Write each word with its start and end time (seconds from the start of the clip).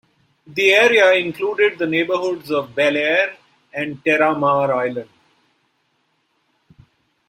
The 0.47 0.71
area 0.73 1.13
included 1.13 1.77
the 1.77 1.85
neighborhoods 1.85 2.49
of 2.49 2.73
Bel 2.73 2.97
Air 2.97 3.37
and 3.71 4.03
Terra 4.03 4.33
Mar 4.33 4.73
Island. 4.73 5.09